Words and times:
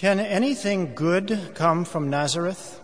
Can 0.00 0.18
anything 0.18 0.94
good 0.94 1.50
come 1.54 1.84
from 1.84 2.08
Nazareth? 2.08 2.80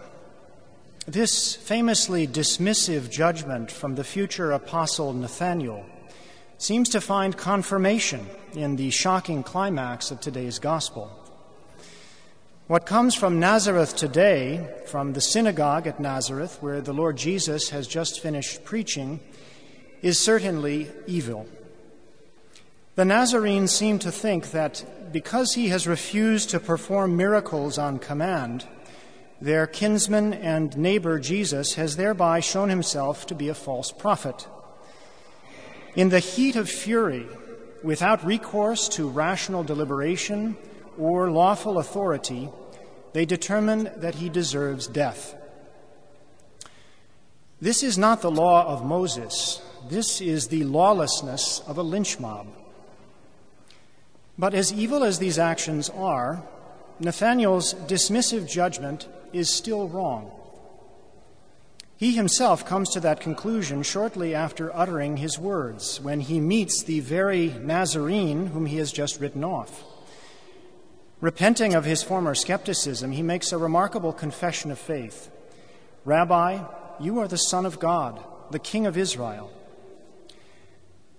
This 1.06 1.54
famously 1.56 2.26
dismissive 2.26 3.10
judgment 3.10 3.70
from 3.70 3.94
the 3.94 4.04
future 4.04 4.52
apostle 4.52 5.14
Nathanael 5.14 5.86
seems 6.58 6.90
to 6.90 7.00
find 7.00 7.34
confirmation 7.34 8.26
in 8.52 8.76
the 8.76 8.90
shocking 8.90 9.42
climax 9.42 10.10
of 10.10 10.20
today's 10.20 10.58
gospel. 10.58 11.10
What 12.66 12.84
comes 12.84 13.14
from 13.14 13.40
Nazareth 13.40 13.96
today, 13.96 14.68
from 14.84 15.14
the 15.14 15.22
synagogue 15.22 15.86
at 15.86 15.98
Nazareth, 15.98 16.58
where 16.60 16.82
the 16.82 16.92
Lord 16.92 17.16
Jesus 17.16 17.70
has 17.70 17.88
just 17.88 18.20
finished 18.20 18.62
preaching, 18.62 19.20
is 20.02 20.18
certainly 20.18 20.90
evil. 21.06 21.48
The 22.96 23.04
Nazarenes 23.04 23.72
seem 23.72 23.98
to 23.98 24.10
think 24.10 24.52
that 24.52 25.12
because 25.12 25.52
he 25.52 25.68
has 25.68 25.86
refused 25.86 26.48
to 26.50 26.58
perform 26.58 27.14
miracles 27.14 27.76
on 27.76 27.98
command, 27.98 28.66
their 29.38 29.66
kinsman 29.66 30.32
and 30.32 30.74
neighbor 30.78 31.18
Jesus 31.18 31.74
has 31.74 31.96
thereby 31.96 32.40
shown 32.40 32.70
himself 32.70 33.26
to 33.26 33.34
be 33.34 33.50
a 33.50 33.54
false 33.54 33.92
prophet. 33.92 34.48
In 35.94 36.08
the 36.08 36.20
heat 36.20 36.56
of 36.56 36.70
fury, 36.70 37.26
without 37.82 38.24
recourse 38.24 38.88
to 38.88 39.10
rational 39.10 39.62
deliberation 39.62 40.56
or 40.96 41.30
lawful 41.30 41.78
authority, 41.78 42.48
they 43.12 43.26
determine 43.26 43.90
that 43.96 44.14
he 44.14 44.30
deserves 44.30 44.86
death. 44.86 45.34
This 47.60 47.82
is 47.82 47.98
not 47.98 48.22
the 48.22 48.30
law 48.30 48.66
of 48.66 48.86
Moses. 48.86 49.60
This 49.90 50.22
is 50.22 50.48
the 50.48 50.64
lawlessness 50.64 51.60
of 51.66 51.76
a 51.76 51.82
lynch 51.82 52.18
mob. 52.18 52.46
But 54.38 54.54
as 54.54 54.72
evil 54.72 55.02
as 55.02 55.18
these 55.18 55.38
actions 55.38 55.88
are, 55.90 56.42
Nathanael's 57.00 57.74
dismissive 57.74 58.48
judgment 58.48 59.08
is 59.32 59.50
still 59.50 59.88
wrong. 59.88 60.30
He 61.96 62.14
himself 62.14 62.66
comes 62.66 62.90
to 62.90 63.00
that 63.00 63.20
conclusion 63.20 63.82
shortly 63.82 64.34
after 64.34 64.74
uttering 64.74 65.16
his 65.16 65.38
words, 65.38 65.98
when 66.00 66.20
he 66.20 66.40
meets 66.40 66.82
the 66.82 67.00
very 67.00 67.48
Nazarene 67.48 68.48
whom 68.48 68.66
he 68.66 68.76
has 68.76 68.92
just 68.92 69.18
written 69.18 69.42
off. 69.42 69.84
Repenting 71.22 71.74
of 71.74 71.86
his 71.86 72.02
former 72.02 72.34
skepticism, 72.34 73.12
he 73.12 73.22
makes 73.22 73.50
a 73.50 73.58
remarkable 73.58 74.12
confession 74.12 74.70
of 74.70 74.78
faith 74.78 75.30
Rabbi, 76.04 76.62
you 77.00 77.18
are 77.18 77.26
the 77.26 77.38
Son 77.38 77.66
of 77.66 77.80
God, 77.80 78.22
the 78.50 78.58
King 78.58 78.86
of 78.86 78.96
Israel. 78.96 79.50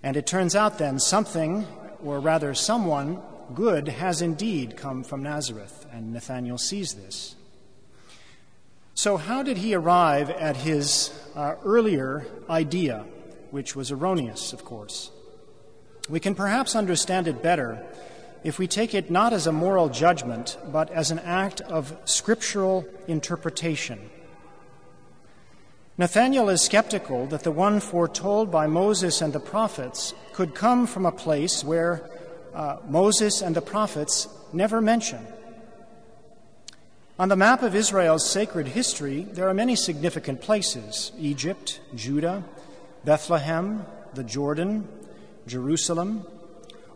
And 0.02 0.16
it 0.16 0.26
turns 0.26 0.54
out 0.54 0.78
then 0.78 0.98
something 0.98 1.66
or 2.02 2.20
rather 2.20 2.54
someone 2.54 3.20
good, 3.54 3.88
has 3.88 4.22
indeed 4.22 4.76
come 4.76 5.02
from 5.02 5.22
Nazareth, 5.22 5.86
and 5.92 6.12
Nathanael 6.12 6.58
sees 6.58 6.94
this. 6.94 7.34
So, 8.94 9.16
how 9.16 9.42
did 9.42 9.58
he 9.58 9.74
arrive 9.74 10.28
at 10.28 10.56
his 10.56 11.12
uh, 11.36 11.54
earlier 11.64 12.26
idea, 12.50 13.04
which 13.50 13.76
was 13.76 13.92
erroneous, 13.92 14.52
of 14.52 14.64
course? 14.64 15.10
We 16.08 16.20
can 16.20 16.34
perhaps 16.34 16.74
understand 16.74 17.28
it 17.28 17.42
better 17.42 17.84
if 18.44 18.58
we 18.58 18.66
take 18.66 18.94
it 18.94 19.10
not 19.10 19.32
as 19.32 19.46
a 19.46 19.52
moral 19.52 19.88
judgment, 19.88 20.58
but 20.72 20.90
as 20.90 21.10
an 21.10 21.18
act 21.20 21.60
of 21.60 21.96
scriptural 22.04 22.86
interpretation. 23.06 24.10
Nathanael 25.98 26.48
is 26.48 26.62
skeptical 26.62 27.26
that 27.26 27.42
the 27.42 27.50
one 27.50 27.80
foretold 27.80 28.52
by 28.52 28.68
Moses 28.68 29.20
and 29.20 29.32
the 29.32 29.40
prophets 29.40 30.14
could 30.32 30.54
come 30.54 30.86
from 30.86 31.04
a 31.04 31.10
place 31.10 31.64
where 31.64 32.08
uh, 32.54 32.76
Moses 32.88 33.42
and 33.42 33.56
the 33.56 33.60
prophets 33.60 34.28
never 34.52 34.80
mention. 34.80 35.26
On 37.18 37.28
the 37.28 37.34
map 37.34 37.64
of 37.64 37.74
Israel's 37.74 38.30
sacred 38.30 38.68
history, 38.68 39.24
there 39.24 39.48
are 39.48 39.54
many 39.54 39.74
significant 39.74 40.40
places 40.40 41.10
Egypt, 41.18 41.80
Judah, 41.96 42.44
Bethlehem, 43.04 43.84
the 44.14 44.22
Jordan, 44.22 44.86
Jerusalem. 45.48 46.24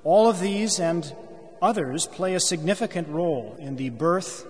All 0.05 0.29
of 0.29 0.39
these 0.39 0.79
and 0.79 1.13
others 1.61 2.07
play 2.07 2.37
a 2.37 2.41
significant 2.41 3.09
role 3.09 3.57
in 3.59 3.75
the 3.75 3.91
birth, 3.91 4.47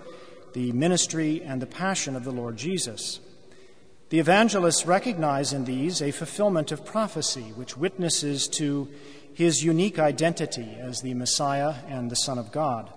the 0.53 0.73
ministry, 0.73 1.43
and 1.43 1.63
the 1.63 1.67
passion 1.67 2.17
of 2.17 2.25
the 2.25 2.33
Lord 2.33 2.59
Jesus. 2.59 3.21
The 4.13 4.19
evangelists 4.19 4.85
recognize 4.85 5.55
in 5.55 5.65
these 5.65 6.03
a 6.03 6.11
fulfillment 6.11 6.71
of 6.71 6.85
prophecy, 6.85 7.55
which 7.57 7.79
witnesses 7.79 8.47
to 8.49 8.91
his 9.33 9.65
unique 9.65 9.99
identity 9.99 10.77
as 10.79 11.01
the 11.01 11.15
Messiah 11.15 11.77
and 11.89 12.11
the 12.11 12.17
Son 12.17 12.37
of 12.37 12.53
God. 12.53 12.93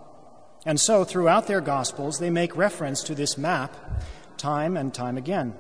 And 0.66 0.78
so, 0.78 1.06
throughout 1.06 1.48
their 1.48 1.62
Gospels, 1.62 2.20
they 2.20 2.30
make 2.30 2.58
reference 2.58 3.02
to 3.04 3.16
this 3.16 3.38
map 3.38 3.78
time 4.36 4.76
and 4.76 4.94
time 4.94 5.16
again. 5.16 5.56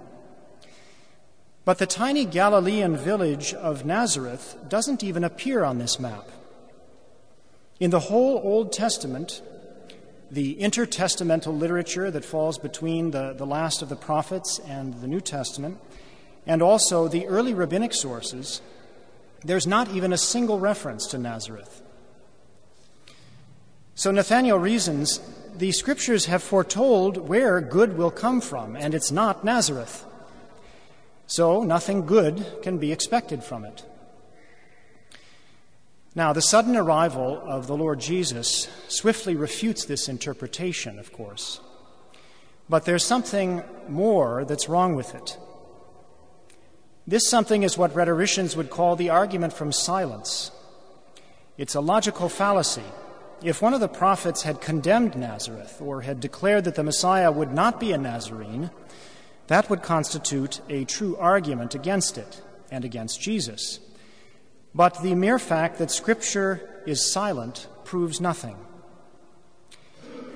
But 1.63 1.77
the 1.77 1.87
tiny 1.87 2.25
Galilean 2.25 2.97
village 2.97 3.53
of 3.53 3.85
Nazareth 3.85 4.57
doesn't 4.67 5.05
even 5.05 5.23
appear 5.23 5.63
on 5.63 5.77
this 5.77 6.01
map. 6.01 6.31
In 7.79 7.91
the 7.91 8.01
whole 8.11 8.41
Old 8.43 8.73
Testament, 8.73 9.41
the 10.31 10.55
intertestamental 10.55 11.57
literature 11.57 12.09
that 12.11 12.25
falls 12.25 12.57
between 12.57 13.11
the, 13.11 13.33
the 13.33 13.45
last 13.45 13.81
of 13.81 13.89
the 13.89 13.95
prophets 13.95 14.59
and 14.59 15.01
the 15.01 15.07
New 15.07 15.21
Testament, 15.21 15.79
and 16.47 16.61
also 16.61 17.07
the 17.07 17.27
early 17.27 17.53
rabbinic 17.53 17.93
sources, 17.93 18.61
there's 19.43 19.67
not 19.67 19.89
even 19.91 20.11
a 20.11 20.17
single 20.17 20.59
reference 20.59 21.07
to 21.07 21.17
Nazareth. 21.17 21.81
So 23.93 24.11
Nathanael 24.11 24.59
reasons 24.59 25.21
the 25.55 25.71
scriptures 25.71 26.25
have 26.25 26.43
foretold 26.43 27.29
where 27.29 27.61
good 27.61 27.97
will 27.97 28.11
come 28.11 28.41
from, 28.41 28.75
and 28.75 28.93
it's 28.93 29.11
not 29.11 29.45
Nazareth. 29.45 30.05
So 31.27 31.63
nothing 31.63 32.05
good 32.05 32.45
can 32.61 32.77
be 32.77 32.91
expected 32.91 33.43
from 33.43 33.63
it. 33.63 33.83
Now, 36.17 36.31
the 36.31 36.41
sudden 36.41 36.77
arrival 36.77 37.41
of 37.43 37.67
the 37.67 37.75
Lord 37.75 37.99
Jesus 37.99 38.69
swiftly 38.87 39.35
refutes 39.35 39.83
this 39.83 40.07
interpretation, 40.07 40.97
of 40.97 41.11
course. 41.11 41.59
But 42.69 42.85
there's 42.85 43.03
something 43.03 43.63
more 43.89 44.45
that's 44.45 44.69
wrong 44.69 44.95
with 44.95 45.13
it. 45.13 45.37
This 47.05 47.29
something 47.29 47.63
is 47.63 47.77
what 47.77 47.93
rhetoricians 47.93 48.55
would 48.55 48.69
call 48.69 48.95
the 48.95 49.09
argument 49.09 49.51
from 49.51 49.73
silence. 49.73 50.51
It's 51.57 51.75
a 51.75 51.81
logical 51.81 52.29
fallacy. 52.29 52.83
If 53.43 53.61
one 53.61 53.73
of 53.73 53.81
the 53.81 53.89
prophets 53.89 54.43
had 54.43 54.61
condemned 54.61 55.17
Nazareth 55.17 55.81
or 55.81 56.01
had 56.01 56.21
declared 56.21 56.63
that 56.63 56.75
the 56.75 56.83
Messiah 56.83 57.31
would 57.31 57.51
not 57.51 57.79
be 57.79 57.91
a 57.91 57.97
Nazarene, 57.97 58.71
that 59.47 59.69
would 59.69 59.83
constitute 59.83 60.61
a 60.69 60.85
true 60.85 61.17
argument 61.17 61.75
against 61.75 62.17
it 62.17 62.41
and 62.71 62.85
against 62.85 63.21
Jesus. 63.21 63.79
But 64.75 65.01
the 65.01 65.15
mere 65.15 65.39
fact 65.39 65.77
that 65.77 65.89
Scripture 65.89 66.83
is 66.85 67.09
silent 67.09 67.67
proves 67.85 68.19
nothing. 68.19 68.57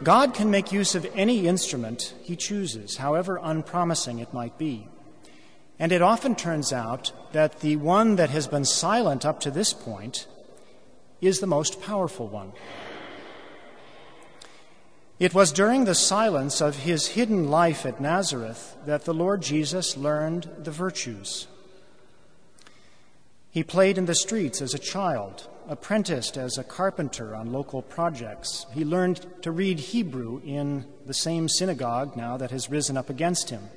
God 0.02 0.34
can 0.34 0.50
make 0.50 0.72
use 0.72 0.96
of 0.96 1.06
any 1.14 1.46
instrument 1.46 2.14
he 2.24 2.38
chooses, 2.38 2.96
however 2.96 3.38
unpromising 3.44 4.20
it 4.20 4.34
might 4.34 4.58
be. 4.58 4.88
And 5.78 5.92
it 5.92 6.02
often 6.02 6.36
turns 6.36 6.72
out 6.72 7.12
that 7.34 7.60
the 7.60 7.76
one 7.76 8.16
that 8.16 8.30
has 8.30 8.48
been 8.48 8.64
silent 8.64 9.26
up 9.26 9.42
to 9.42 9.52
this 9.52 9.74
point 9.74 10.26
is 11.20 11.42
the 11.42 11.48
most 11.48 11.82
powerful 11.82 12.30
one. 12.30 12.54
It 15.20 15.34
was 15.34 15.52
during 15.52 15.84
the 15.84 15.96
silence 15.96 16.62
of 16.62 16.78
his 16.78 17.08
hidden 17.08 17.50
life 17.50 17.86
at 17.86 18.00
Nazareth 18.00 18.78
that 18.86 19.04
the 19.04 19.14
Lord 19.14 19.42
Jesus 19.42 19.98
learned 19.98 20.50
the 20.60 20.72
virtues 20.72 21.48
he 23.52 23.64
played 23.64 23.98
in 23.98 24.06
the 24.06 24.16
streets 24.16 24.62
as 24.62 24.74
a 24.74 24.80
child, 24.80 25.48
apprenticed 25.68 26.38
as 26.38 26.58
a 26.58 26.64
carpenter 26.64 27.36
on 27.36 27.52
local 27.52 27.82
projects. 27.82 28.66
He 28.74 28.86
learned 28.86 29.26
to 29.42 29.52
read 29.52 29.80
Hebrew 29.80 30.42
in 30.46 30.86
the 31.06 31.14
same 31.14 31.50
synagogue 31.50 32.16
now 32.16 32.38
that 32.38 32.52
has 32.52 32.70
risen 32.70 32.98
up 32.98 33.10
against 33.10 33.50
him. 33.50 33.70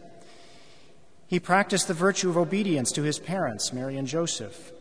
He 1.27 1.41
practiced 1.41 1.89
the 1.89 1.95
virtue 1.95 2.29
of 2.29 2.37
obedience 2.37 2.93
to 2.93 3.03
his 3.03 3.19
parents, 3.19 3.73
Mary 3.73 3.97
and 3.97 4.07
Joseph. 4.07 4.73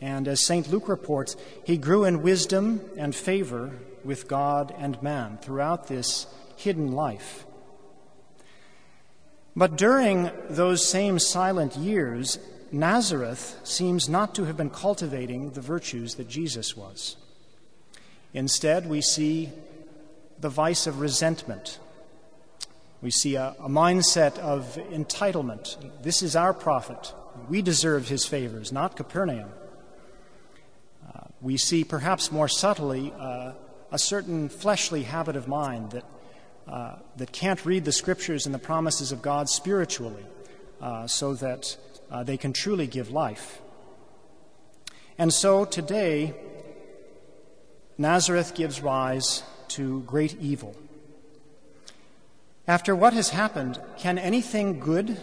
And 0.00 0.28
as 0.28 0.44
St. 0.44 0.70
Luke 0.70 0.88
reports, 0.88 1.36
he 1.64 1.76
grew 1.76 2.04
in 2.04 2.22
wisdom 2.22 2.80
and 2.96 3.14
favor 3.14 3.72
with 4.04 4.28
God 4.28 4.72
and 4.78 5.02
man 5.02 5.38
throughout 5.42 5.88
this 5.88 6.26
hidden 6.56 6.92
life. 6.92 7.44
But 9.56 9.76
during 9.76 10.30
those 10.48 10.88
same 10.88 11.18
silent 11.18 11.76
years, 11.76 12.38
Nazareth 12.72 13.58
seems 13.64 14.08
not 14.08 14.34
to 14.34 14.44
have 14.44 14.56
been 14.56 14.70
cultivating 14.70 15.50
the 15.50 15.60
virtues 15.60 16.14
that 16.16 16.28
Jesus 16.28 16.76
was. 16.76 17.16
Instead, 18.32 18.88
we 18.88 19.00
see 19.00 19.50
the 20.38 20.48
vice 20.48 20.86
of 20.86 21.00
resentment. 21.00 21.78
We 23.02 23.10
see 23.10 23.34
a, 23.34 23.54
a, 23.58 23.68
mindset 23.68 24.38
of 24.38 24.76
entitlement. 24.90 25.76
This 26.02 26.22
is 26.22 26.36
our 26.36 26.54
prophet. 26.54 27.12
We 27.48 27.62
deserve 27.62 28.08
his 28.08 28.24
favors, 28.24 28.72
not 28.72 28.96
Capernaum. 28.96 29.50
Uh, 31.06 31.20
we 31.40 31.56
see, 31.56 31.82
perhaps 31.82 32.30
more 32.30 32.48
subtly, 32.48 33.12
uh, 33.18 33.52
a 33.90 33.98
certain 33.98 34.48
fleshly 34.48 35.02
habit 35.02 35.34
of 35.34 35.48
mind 35.48 35.90
that 35.92 36.04
uh, 36.70 36.96
that 37.16 37.32
can't 37.32 37.66
read 37.66 37.84
the 37.84 37.90
scriptures 37.90 38.46
and 38.46 38.54
the 38.54 38.58
promises 38.58 39.10
of 39.10 39.20
God 39.20 39.48
spiritually 39.48 40.24
uh, 40.80 41.06
so 41.08 41.34
that 41.34 41.76
uh, 42.10 42.22
they 42.24 42.36
can 42.36 42.52
truly 42.52 42.86
give 42.86 43.10
life. 43.10 43.60
And 45.18 45.32
so 45.32 45.64
today, 45.64 46.34
Nazareth 47.98 48.54
gives 48.54 48.80
rise 48.80 49.42
to 49.68 50.00
great 50.00 50.40
evil. 50.40 50.74
After 52.66 52.94
what 52.96 53.12
has 53.12 53.30
happened, 53.30 53.80
can 53.98 54.18
anything 54.18 54.80
good 54.80 55.18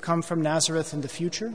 come 0.00 0.22
from 0.22 0.42
Nazareth 0.42 0.92
in 0.92 1.00
the 1.00 1.08
future? 1.08 1.52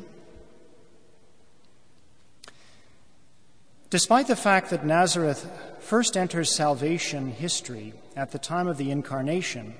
Despite 3.90 4.28
the 4.28 4.36
fact 4.36 4.72
that 4.72 4.86
Nazareth 4.86 5.50
first 5.80 6.18
enters 6.18 6.54
salvation 6.54 7.28
history 7.28 7.94
at 8.16 8.32
the 8.32 8.40
time 8.40 8.68
of 8.68 8.78
the 8.78 8.92
Incarnation 8.92 9.76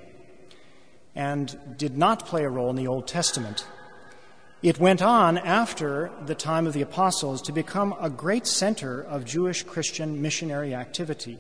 and 1.16 1.58
did 1.78 1.98
not 1.98 2.26
play 2.26 2.44
a 2.44 2.50
role 2.50 2.70
in 2.70 2.76
the 2.76 2.88
Old 2.88 3.08
Testament, 3.08 3.66
it 4.66 4.80
went 4.80 5.00
on 5.00 5.38
after 5.38 6.10
the 6.26 6.34
time 6.34 6.66
of 6.66 6.74
the 6.74 6.82
apostles 6.82 7.40
to 7.40 7.52
become 7.52 7.94
a 8.02 8.10
great 8.10 8.48
center 8.48 9.00
of 9.00 9.24
Jewish 9.24 9.62
Christian 9.62 10.24
missionary 10.24 10.74
activity. 10.74 11.38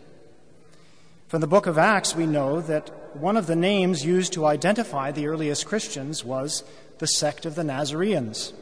From 1.28 1.42
the 1.42 1.48
book 1.48 1.66
of 1.66 1.80
Acts, 1.80 2.16
we 2.16 2.28
know 2.28 2.62
that 2.62 2.92
one 3.18 3.36
of 3.36 3.48
the 3.48 3.56
names 3.56 4.06
used 4.06 4.34
to 4.34 4.46
identify 4.46 5.12
the 5.12 5.26
earliest 5.26 5.66
Christians 5.66 6.24
was 6.24 6.64
the 7.00 7.08
sect 7.08 7.48
of 7.48 7.56
the 7.56 7.64
Nazareans. 7.64 8.54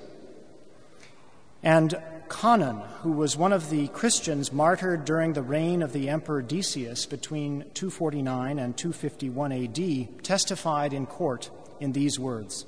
And 1.62 2.02
Conon, 2.30 2.88
who 3.02 3.12
was 3.12 3.36
one 3.36 3.52
of 3.52 3.70
the 3.70 3.90
Christians 3.90 4.54
martyred 4.54 5.04
during 5.04 5.34
the 5.34 5.42
reign 5.42 5.82
of 5.82 5.92
the 5.92 6.08
Emperor 6.08 6.42
Decius 6.42 7.06
between 7.06 7.66
249 7.74 8.60
and 8.60 8.78
251 8.78 9.52
AD, 9.52 10.24
testified 10.24 10.94
in 10.94 11.06
court 11.06 11.50
in 11.82 11.92
these 11.92 12.18
words 12.18 12.66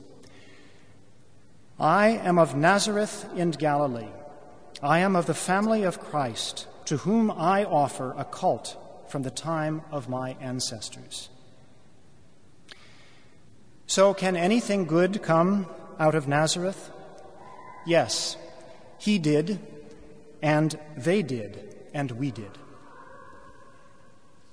I 1.80 2.08
am 2.08 2.40
of 2.40 2.56
Nazareth 2.56 3.28
in 3.36 3.52
Galilee. 3.52 4.08
I 4.82 5.00
am 5.00 5.16
of 5.16 5.26
the 5.26 5.34
family 5.34 5.84
of 5.84 6.00
Christ, 6.00 6.68
to 6.86 6.98
whom 6.98 7.30
I 7.30 7.66
offer 7.66 8.14
a 8.18 8.24
cult 8.24 8.78
from 9.10 9.24
the 9.24 9.32
time 9.32 9.82
of 9.92 10.08
my 10.08 10.38
ancestors. 10.40 11.30
So, 13.88 14.14
can 14.14 14.36
anything 14.36 14.86
good 14.86 15.22
come 15.22 15.68
out 16.00 16.16
of 16.16 16.28
Nazareth? 16.28 16.92
Yes, 17.86 18.38
he 18.98 19.20
did, 19.20 19.60
and 20.42 20.80
they 20.96 21.22
did, 21.22 21.76
and 21.94 22.12
we 22.12 22.32
did. 22.32 22.58